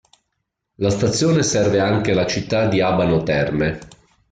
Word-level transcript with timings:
La 0.77 0.89
stazione 0.89 1.43
serve 1.43 1.77
anche 1.79 2.15
la 2.15 2.25
città 2.25 2.65
di 2.67 2.81
Abano 2.81 3.21
Terme. 3.21 3.79